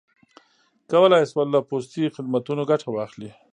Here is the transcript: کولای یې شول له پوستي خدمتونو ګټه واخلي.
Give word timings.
کولای 0.91 1.21
یې 1.25 1.29
شول 1.31 1.47
له 1.55 1.59
پوستي 1.69 2.13
خدمتونو 2.15 2.61
ګټه 2.71 2.87
واخلي. 2.91 3.31